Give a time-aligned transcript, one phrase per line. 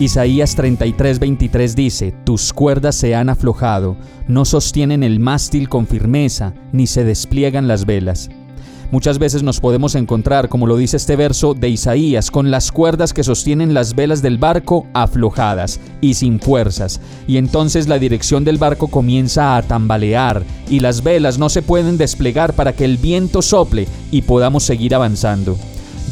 [0.00, 6.86] Isaías 33:23 dice, Tus cuerdas se han aflojado, no sostienen el mástil con firmeza, ni
[6.86, 8.30] se despliegan las velas.
[8.92, 13.12] Muchas veces nos podemos encontrar, como lo dice este verso de Isaías, con las cuerdas
[13.12, 16.98] que sostienen las velas del barco aflojadas y sin fuerzas,
[17.28, 21.98] y entonces la dirección del barco comienza a tambalear y las velas no se pueden
[21.98, 25.58] desplegar para que el viento sople y podamos seguir avanzando.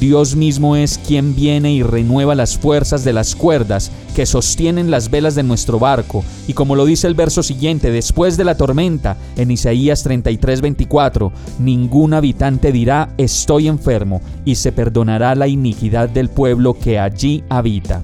[0.01, 5.11] Dios mismo es quien viene y renueva las fuerzas de las cuerdas que sostienen las
[5.11, 9.17] velas de nuestro barco, y como lo dice el verso siguiente, después de la tormenta,
[9.37, 16.75] en Isaías 33:24, ningún habitante dirá estoy enfermo, y se perdonará la iniquidad del pueblo
[16.75, 18.01] que allí habita.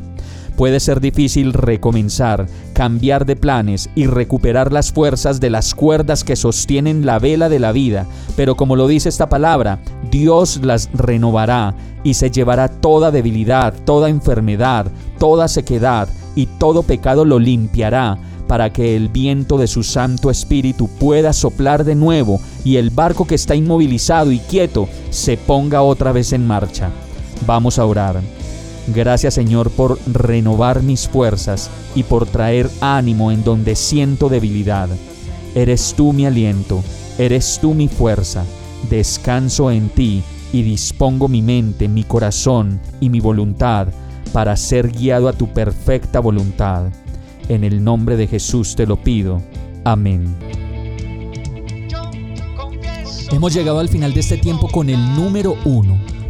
[0.56, 6.36] Puede ser difícil recomenzar, cambiar de planes y recuperar las fuerzas de las cuerdas que
[6.36, 9.80] sostienen la vela de la vida, pero como lo dice esta palabra,
[10.10, 11.74] Dios las renovará
[12.04, 14.86] y se llevará toda debilidad, toda enfermedad,
[15.18, 20.88] toda sequedad y todo pecado lo limpiará para que el viento de su Santo Espíritu
[20.88, 26.12] pueda soplar de nuevo y el barco que está inmovilizado y quieto se ponga otra
[26.12, 26.90] vez en marcha.
[27.46, 28.20] Vamos a orar.
[28.88, 34.88] Gracias Señor por renovar mis fuerzas y por traer ánimo en donde siento debilidad.
[35.54, 36.82] Eres tú mi aliento,
[37.18, 38.44] eres tú mi fuerza.
[38.90, 43.88] Descanso en ti y dispongo mi mente, mi corazón y mi voluntad
[44.32, 46.84] para ser guiado a tu perfecta voluntad.
[47.48, 49.40] En el nombre de Jesús te lo pido.
[49.84, 50.34] Amén.
[53.30, 56.13] Hemos llegado al final de este tiempo con el número uno